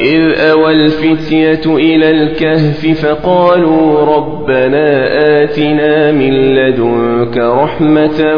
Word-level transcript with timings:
إذ 0.00 0.40
أوى 0.40 0.72
الفتية 0.72 1.76
إلى 1.76 2.10
الكهف 2.10 3.06
فقالوا 3.06 4.00
ربنا 4.16 5.08
آتنا 5.42 6.12
من 6.12 6.54
لدنك 6.54 7.36
رحمة 7.36 8.36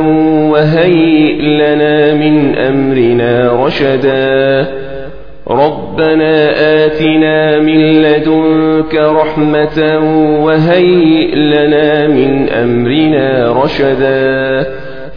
وهيئ 0.53 1.43
لنا 1.43 2.15
من 2.15 2.59
أمرنا 2.59 3.65
رشدا. 3.65 4.67
ربنا 5.51 6.51
آتنا 6.85 7.59
من 7.59 8.03
لدنك 8.03 8.95
رحمة 8.95 9.99
وهيئ 10.45 11.35
لنا 11.35 12.07
من 12.07 12.49
أمرنا 12.49 13.53
رشدا. 13.65 14.67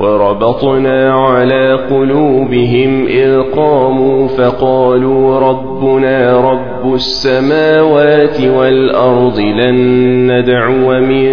وربطنا 0.00 1.14
على 1.14 1.78
قلوبهم 1.90 3.06
إذ 3.06 3.40
قاموا 3.56 4.28
فقالوا 4.28 5.40
ربنا 5.40 6.50
رب 6.52 6.94
السماوات 6.94 8.40
والأرض 8.40 9.40
لن 9.40 9.76
ندعو 10.32 11.00
من 11.00 11.24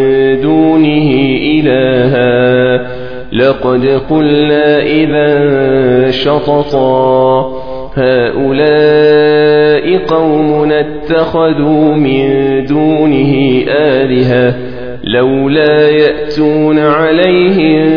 دونه 0.41 1.11
إلها. 1.55 2.87
لقد 3.33 4.01
قلنا 4.09 4.81
إذا 4.81 6.11
شططا. 6.11 7.51
هؤلاء 7.95 9.97
قوم 9.97 10.71
اتخذوا 10.71 11.95
من 11.95 12.25
دونه 12.65 13.63
آلهة. 13.69 14.55
لولا 15.03 15.89
يأتون 15.89 16.79
عليهم 16.79 17.96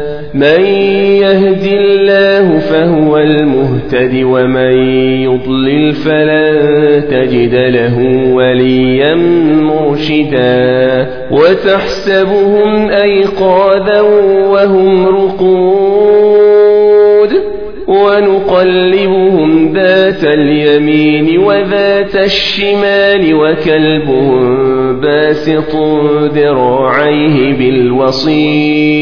من 0.33 0.65
يهد 1.21 1.63
الله 1.63 2.59
فهو 2.59 3.17
المهتد 3.17 4.23
ومن 4.23 4.71
يضلل 5.21 5.93
فلن 5.93 7.03
تجد 7.09 7.55
له 7.55 7.97
وليا 8.33 9.15
مرشدا 9.63 11.07
وتحسبهم 11.31 12.89
أيقاذا 12.89 14.01
وهم 14.51 15.07
رقود 15.07 16.51
ونقلبهم 17.87 19.73
ذات 19.73 20.23
اليمين 20.23 21.39
وذات 21.39 22.15
الشمال 22.15 23.33
وكلبهم 23.33 24.61
باسط 24.99 25.75
ذراعيه 26.33 27.53
بالوصيد 27.57 29.01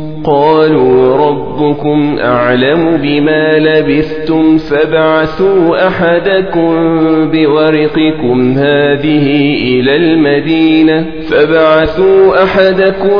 قالوا 0.23 1.17
ربكم 1.17 2.17
أعلم 2.19 2.97
بما 2.97 3.59
لبثتم 3.59 4.57
فابعثوا 4.57 5.87
أحدكم 5.87 6.71
بورقكم 7.31 8.51
هذه 8.57 9.55
إلى 9.63 9.95
المدينة 9.95 11.05
فابعثوا 11.29 12.43
أحدكم 12.43 13.19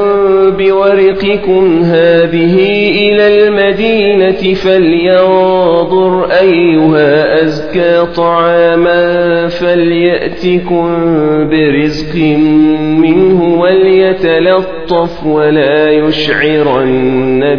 بورقكم 0.57 1.81
هذه 1.83 2.56
إلى 3.01 3.47
المدينة 3.47 4.54
فلينظر 4.54 6.25
أيها 6.42 7.44
أزكى 7.44 8.06
طعاما 8.15 9.47
فليأتكم 9.47 10.88
برزق 11.50 12.15
منه 13.01 13.59
وليتلطف 13.59 15.25
ولا 15.25 15.92
يشعرن 15.92 16.91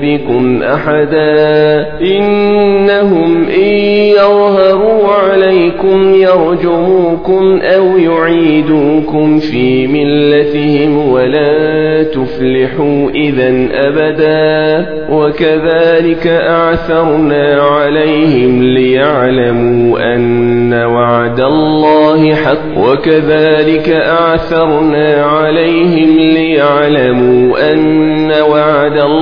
بكم 0.02 0.62
أحدا 0.62 1.86
إنهم 2.00 3.44
إن 3.44 3.72
يظهروا 4.16 5.08
عليكم 5.08 6.14
يرجموكم 6.14 7.60
أو 7.62 7.98
يعيدوكم 7.98 9.38
في 9.38 9.86
ملتهم 9.86 11.08
ولا 11.08 12.02
تفلحوا 12.02 13.10
إذا 13.10 13.68
أبدا 13.72 14.86
وكذلك 15.10 16.26
أعثرنا 16.26 17.62
عليهم 17.62 18.62
ليعلموا 18.62 20.14
أن 20.14 20.74
وعد 20.74 21.40
الله 21.40 22.34
حق 22.34 22.78
وكذلك 22.78 23.88
أعثرنا 23.88 25.24
عليهم 25.24 26.18
ليعلموا 26.18 27.72
أن 27.72 28.32
وعد 28.50 28.96
الله 28.98 29.21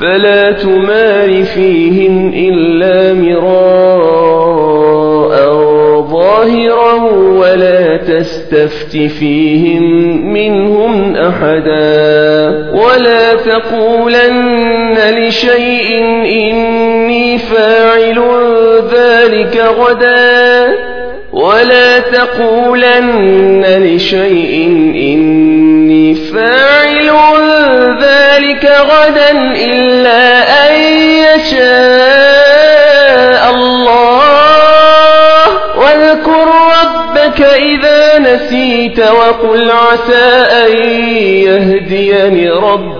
فلا 0.00 0.52
تمار 0.52 1.44
فيهم 1.44 2.32
إلا 2.34 3.12
مراء 3.12 4.60
ظاهرا 6.10 6.94
ولا 7.12 7.96
تستفت 7.96 8.96
فيهم 8.96 9.82
منهم 10.32 11.16
أحدا 11.16 12.70
ولا 12.72 13.34
تقولن 13.34 14.96
لشيء 15.18 16.04
إني 16.24 17.38
فاعل 17.38 18.20
ذلك 18.92 19.56
غدا 19.78 20.89
ولا 21.32 21.98
تقولن 21.98 23.64
لشيء 23.64 24.66
إني 24.94 26.14
فاعل 26.14 27.10
ذلك 28.02 28.64
غدا 28.64 29.30
إلا 29.54 30.42
أن 30.68 30.74
يشاء 31.34 32.70
الله. 33.54 34.20
واذكر 35.76 36.46
ربك 36.82 37.40
إذا 37.40 38.18
نسيت 38.18 38.98
وقل 39.00 39.70
عسى 39.70 40.26
أن 40.66 40.72
يهديني 41.46 42.50
ربي. 42.50 42.99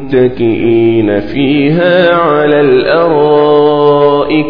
متكئين 0.13 1.19
فيها 1.19 2.15
على 2.15 2.61
الأرائك. 2.61 4.45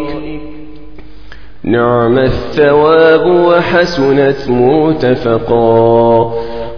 نعم 1.63 2.17
الثواب 2.17 3.25
وحسنت 3.25 4.49
مرتفقا 4.49 6.31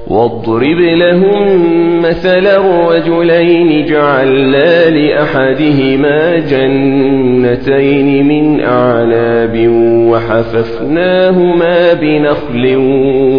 واضرب 0.07 0.79
لهم 0.79 1.61
مثل 2.01 2.47
الرجلين 2.47 3.85
جعلنا 3.85 4.89
لأحدهما 4.89 6.39
جنتين 6.39 8.27
من 8.27 8.63
أعناب 8.63 9.67
وحففناهما 10.09 11.93
بنخل 11.93 12.75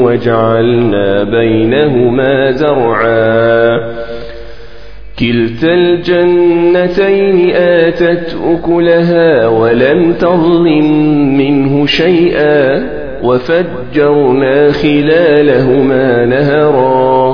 وجعلنا 0.03 1.23
بينهما 1.25 2.51
زرعا. 2.51 3.81
كلتا 5.19 5.75
الجنتين 5.75 7.51
آتت 7.55 8.37
أكلها 8.45 9.47
ولم 9.47 10.13
تظلم 10.13 10.87
منه 11.39 11.87
شيئا 11.87 12.87
وفجرنا 13.23 14.73
خلالهما 14.73 16.27
نهرا. 16.27 17.34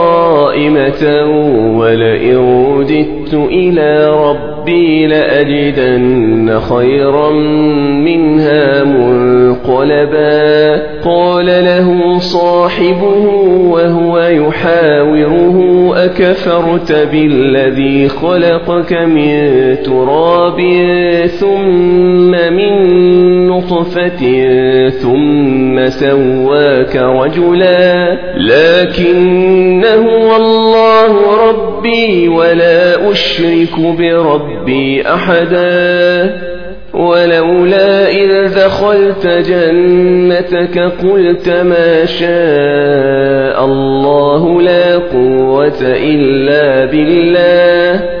قائمة 0.01 1.25
ولئن 1.77 2.37
رددت 2.77 3.33
إلى 3.33 4.09
ربي 4.09 5.07
لأجدن 5.07 6.59
خيرا 6.59 7.31
منها 8.01 8.83
منقلبا 8.83 10.41
قال 11.03 11.45
له 11.45 12.19
صاحبه 12.19 13.25
وهو 13.69 14.19
يحاوره 14.19 15.71
أكفرت 16.05 16.91
بالذي 16.91 18.07
خلقك 18.07 18.93
من 18.93 19.75
تراب 19.83 20.61
ثم 21.27 22.31
من 22.31 22.71
نطفة 23.47 24.49
ثم 24.89 25.89
سواك 25.89 26.95
رجلا 26.95 28.17
لكن 28.37 29.85
هو 29.95 30.35
الله 30.35 31.47
ربي 31.49 32.27
ولا 32.27 33.11
أشرك 33.11 33.79
بربي 33.79 35.01
أحدا. 35.07 36.41
ولولا 36.93 38.09
إذ 38.09 38.55
دخلت 38.55 39.27
جنتك 39.27 40.79
قلت 40.79 41.49
ما 41.49 42.05
شاء 42.05 43.65
الله 43.65 44.61
لا 44.61 44.97
قوة 44.97 45.81
إلا 45.81 46.85
بالله. 46.85 48.20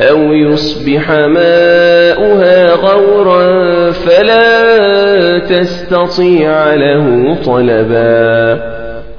أو 0.00 0.32
يصبح 0.32 1.10
ماؤها 1.10 2.74
غورا 2.74 3.90
فلا 3.90 5.38
تستطيع 5.38 6.74
له 6.74 7.36
طلبا 7.44 8.79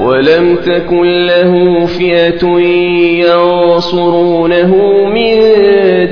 ولم 0.00 0.56
تكن 0.56 1.26
له 1.26 1.84
فئة 1.86 2.46
ينصرونه 3.26 4.76
من 5.04 5.36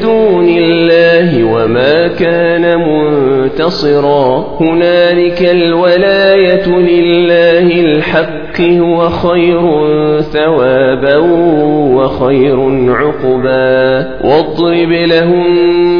دون 0.02 0.48
الله 0.48 1.44
وما 1.44 2.08
كان 2.08 2.78
منتصرا. 2.78 4.56
هنالك 4.60 5.42
الولاية 5.42 6.68
لله 6.68 7.80
الحق 7.80 8.60
هو 8.60 9.08
خير 9.08 9.60
ثوابا 10.20 11.16
وخير 11.96 12.58
عقبا. 12.92 14.06
واضرب 14.24 14.92
لهم 14.92 15.46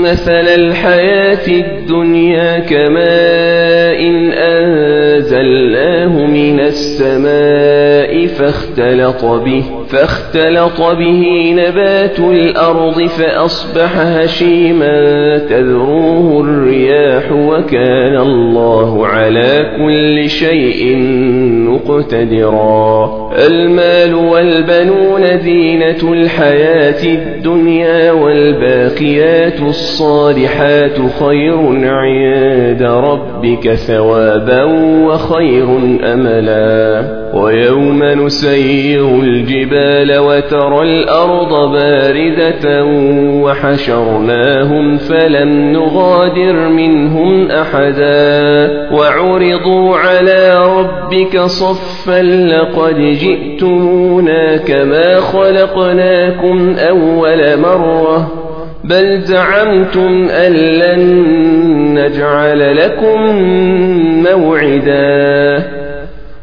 مثل 0.02 0.46
الحياة 0.48 1.48
الدنيا 1.48 2.58
كماء 2.58 4.06
إن 4.06 4.32
أنزلناه 5.16 6.26
من 6.26 6.60
السماء 6.60 8.26
فاختلط 8.26 9.24
به 9.24 9.62
فاختلط 9.88 10.80
به 10.80 11.52
نبات 11.56 12.18
الأرض 12.18 13.02
فأصبح 13.06 13.98
هشيما. 13.98 15.38
تذروه 15.38 16.40
الرياح 16.40 17.32
وكان 17.32 18.16
الله 18.16 19.06
على 19.06 19.76
كل 19.78 20.28
شيء 20.28 20.96
مقتدرا. 21.68 23.26
المال 23.46 24.14
والبنون 24.14 25.38
زينة 25.38 26.12
الحياة 26.12 27.04
الدنيا 27.04 28.12
والباقيات 28.12 29.60
الصالحات 29.60 30.98
خير 31.20 31.58
عند 31.84 32.82
ربك 32.82 33.74
ثوابا 33.74 34.64
وخير 35.06 35.98
أملا. 36.12 37.04
ويوم 37.34 38.04
نسير 38.04 39.20
الجبال 39.20 40.18
وترى 40.18 40.82
الأرض 40.82 41.72
باردة 41.72 42.84
وحشرناهم 43.42 44.96
فلم 44.96 45.72
نغادر 45.72 46.68
منهم 46.68 47.50
أحدا. 47.50 48.46
وعرضوا 48.92 49.96
على 49.96 50.66
ربك 50.78 51.40
صفا 51.40 52.22
لقد 52.22 53.00
جئتمونا 53.00 54.56
كما 54.56 55.20
خلقناكم 55.20 56.76
أول 56.78 57.60
مرة. 57.60 58.46
بل 58.84 59.20
زعمتم 59.20 60.28
أن 60.28 60.52
لن 60.52 61.26
نجعل 61.96 62.76
لكم 62.76 63.20
موعدا. 64.22 65.85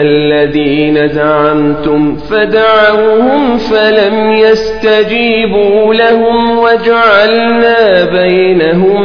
الذين 0.00 1.08
زعمتم 1.08 2.16
فدعوهم 2.16 3.58
فلم 3.58 4.32
يستجيبوا 4.32 5.94
لهم 5.94 6.58
وجعلنا 6.58 8.04
بينهم 8.04 9.02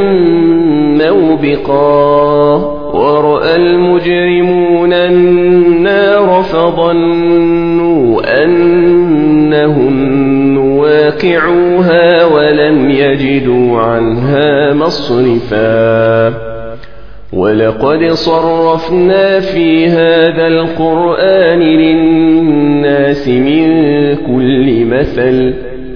موبقا 0.98 2.56
ورأى 2.94 3.56
المجرمون 3.56 4.94
النار 4.94 6.44
فظنوا 6.44 8.22
أنهم 8.44 10.22
واقعوها 10.78 12.26
ولم 12.26 12.90
يجدوا 12.90 13.80
عنها 13.80 14.74
مصرفا 14.74 16.41
ولقد 17.34 18.12
صرفنا 18.12 19.40
في 19.40 19.88
هذا 19.88 20.48
القرآن 20.48 21.60
للناس 21.60 23.28
من 23.28 23.66
كل 24.16 24.86
مثل. 24.86 25.71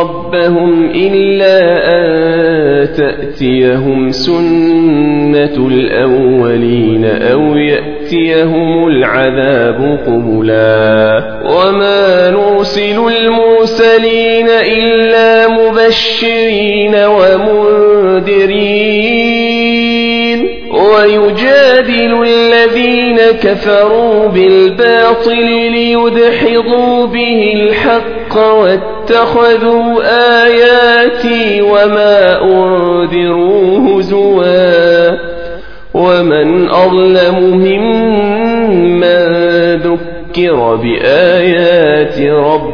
ربهم 0.00 0.90
إلا 0.90 1.58
أن 1.96 2.94
تأتيهم 2.94 4.10
سنة 4.10 5.68
الأولين 5.68 7.04
أو 7.04 7.56
يأتيهم 7.56 8.88
العذاب 8.88 9.98
قبلا. 10.06 11.24
وما 11.44 12.30
نرسل 12.30 12.98
المرسلين 12.98 14.48
إلا 14.48 15.48
مبشرين 15.48 16.94
ومنذرين 16.94 18.63
كفروا 23.42 24.28
بالباطل 24.28 25.46
ليدحضوا 25.72 27.06
به 27.06 27.52
الحق 27.54 28.38
واتخذوا 28.38 30.02
آياتي 30.44 31.62
وما 31.62 32.42
أنذروا 32.42 33.78
هزوا 33.78 35.34
ومن 35.94 36.68
أظلم 36.70 37.38
ممن 37.56 39.04
ذكر 39.76 40.76
بآيات 40.76 42.20
ربه 42.20 42.73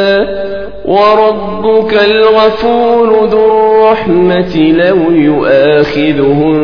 وربك 0.91 1.93
الغفور 1.93 3.25
ذو 3.25 3.45
الرحمة 3.45 4.57
لو 4.57 5.11
يؤاخذهم 5.11 6.55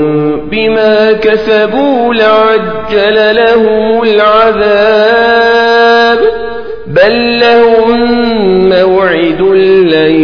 بما 0.49 1.11
كسبوا 1.11 2.13
لعجل 2.13 3.35
لهم 3.35 4.03
العذاب. 4.03 5.37
بل 6.87 7.39
لهم 7.39 7.99
موعد 8.69 9.41
لن 9.93 10.15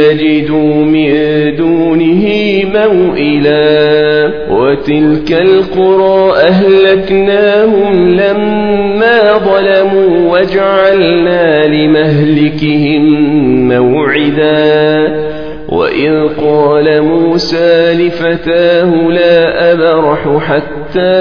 يجدوا 0.00 0.74
من 0.74 1.10
دونه 1.56 2.26
موئلا. 2.74 3.95
وتلك 4.66 5.32
القرى 5.32 6.32
أهلكناهم 6.36 8.10
لما 8.10 9.38
ظلموا 9.38 10.38
وجعلنا 10.38 11.66
لمهلكهم 11.66 13.02
موعدا. 13.68 15.25
وإذ 15.68 16.28
قال 16.40 17.02
موسى 17.02 17.94
لفتاه 17.94 19.08
لا 19.10 19.72
أبرح 19.72 20.38
حتى 20.38 21.12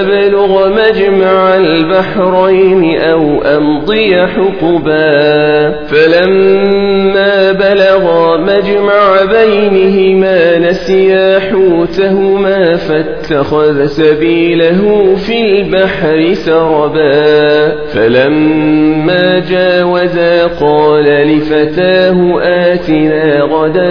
أبلغ 0.00 0.68
مجمع 0.68 1.56
البحرين 1.56 3.00
أو 3.00 3.42
أمضي 3.42 4.16
حقبا 4.16 5.70
فلما 5.86 7.52
بلغا 7.52 8.36
مجمع 8.36 9.24
بينهما 9.24 10.58
نسيا 10.58 11.38
حوتهما 11.38 12.76
فاتخذ 12.76 13.86
سبيله 13.86 15.14
في 15.14 15.40
البحر 15.40 16.32
سربا 16.32 17.72
فلما 17.86 19.38
جاوزا 19.38 20.46
قال 20.46 21.04
لفتاه 21.04 22.40
آتنا 22.42 23.40
غدا 23.40 23.83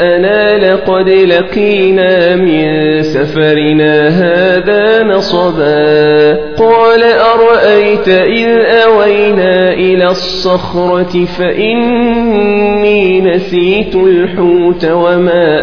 أنا 0.00 0.72
لقد 0.72 1.08
لقينا 1.08 2.36
من 2.36 3.02
سفرنا 3.02 4.08
هذا 4.08 5.02
نصبا. 5.02 6.34
قال 6.58 7.02
أرأيت 7.02 8.08
إذ 8.08 8.48
أوينا 8.86 9.72
إلى 9.72 10.06
الصخرة 10.06 11.24
فإني 11.24 13.20
نسيت 13.20 13.96
الحوت 13.96 14.84
وما 14.84 15.60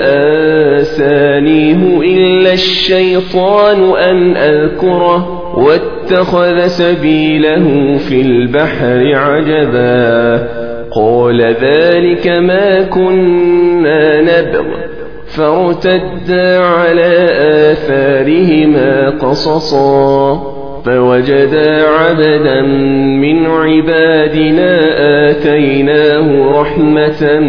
آسانيه 0.81 1.99
إلا 2.01 2.53
الشيطان 2.53 3.93
أن 3.97 4.37
أذكره. 4.37 5.41
واتخذ 5.57 6.67
سبيله 6.67 7.97
في 7.97 8.21
البحر 8.21 9.15
عجبا. 9.15 10.70
قال 10.95 11.41
ذلك 11.41 12.27
ما 12.27 12.81
كنا 12.83 14.21
نبغ 14.21 14.65
فارتدا 15.27 16.59
على 16.59 17.27
آثارهما 17.71 19.09
قصصا 19.09 20.61
فوجدا 20.85 21.87
عبدا 21.87 22.61
من 23.21 23.45
عبادنا 23.45 24.79
آتيناه 25.29 26.51
رحمة 26.61 27.39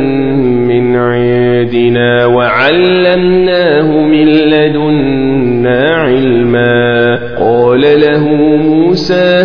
من 0.69 0.97
عندنا 0.97 2.27
وعلمناه 2.27 4.07
من 4.07 4.27
لدنا 4.27 5.95
علما 5.95 7.19
قال 7.41 7.81
له 7.81 8.29
موسى 8.57 9.43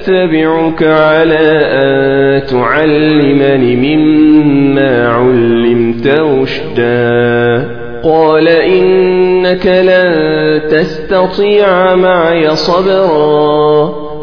أتبعك 0.00 0.82
على 0.82 1.60
أن 1.62 2.46
تعلمني 2.46 3.96
مما 3.96 5.08
علمت 5.08 6.06
رشدا. 6.06 7.68
قال 8.04 8.48
إنك 8.48 9.66
لن 9.66 10.60
تستطيع 10.70 11.94
معي 11.94 12.56
صبرا. 12.56 14.09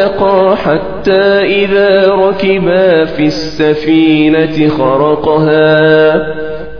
فانطلقا 0.00 0.54
حتى 0.54 1.42
إذا 1.42 2.08
ركبا 2.08 3.04
في 3.04 3.26
السفينة 3.26 4.68
خرقها. 4.68 6.16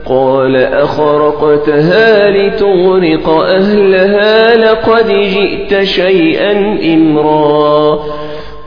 قال 0.06 0.56
أخرقتها 0.56 2.30
لتغرق 2.30 3.28
أهلها 3.28 4.56
لقد 4.56 5.08
جئت 5.08 5.82
شيئا 5.82 6.78
إمرا. 6.94 7.98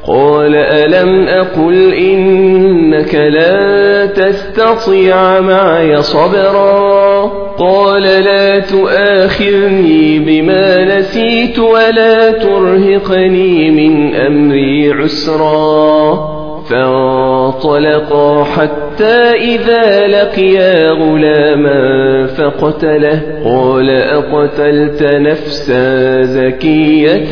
قال 0.08 0.56
ألم 0.56 1.28
أقل 1.28 1.94
إنك 1.94 3.16
لا 3.16 4.06
تستطيع 4.06 5.40
معي 5.40 6.02
صبرا؟ 6.02 7.32
قال 7.58 8.04
لا 8.04 8.60
تؤاخذني 8.60 10.20
بما 10.20 10.98
نسيت 11.00 11.60
ولا 11.60 12.32
ترهقني 12.32 13.72
من 13.72 14.16
أمري 14.16 14.92
عسرا. 14.92 16.34
فانطلقا 16.70 18.44
حتى 18.44 19.32
إذا 19.34 20.08
لقيا 20.08 20.92
غلاما 20.92 22.28
فقتله. 22.28 23.22
قال 23.46 23.90
أقتلت 23.90 25.04
نفسا 25.04 26.22
زكية 26.22 27.30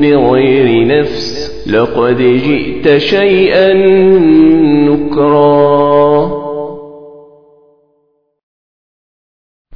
بغير 0.00 0.86
نفس؟ 0.86 1.49
لقد 1.66 2.16
جئت 2.18 2.96
شيئا 2.96 3.72
نكرا. 4.88 6.30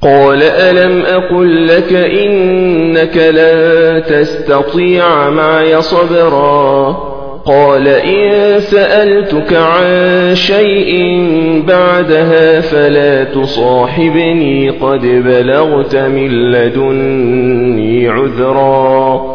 قال 0.01 0.43
ألم 0.43 1.01
أقل 1.01 1.67
لك 1.67 1.93
إنك 1.93 3.17
لا 3.17 3.99
تستطيع 3.99 5.29
معي 5.29 5.81
صبرا؟ 5.81 6.91
قال 7.45 7.87
إن 7.87 8.59
سألتك 8.59 9.53
عن 9.53 10.31
شيء 10.33 11.23
بعدها 11.67 12.61
فلا 12.61 13.23
تصاحبني 13.23 14.69
قد 14.69 15.01
بلغت 15.01 15.95
من 15.95 16.51
لدني 16.51 18.07
عذرا. 18.07 19.34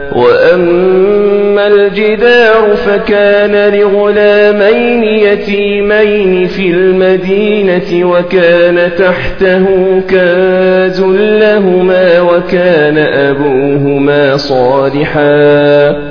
وأما 0.15 1.67
الجدار 1.67 2.75
فكان 2.75 3.73
لغلامين 3.73 5.03
يتيمين 5.03 6.47
في 6.47 6.71
المدينة 6.71 8.09
وكان 8.09 8.91
تحته 8.97 9.65
كنز 10.09 11.01
لهما 11.41 12.21
وكان 12.21 12.97
أبوهما 12.97 14.37
صالحا 14.37 16.10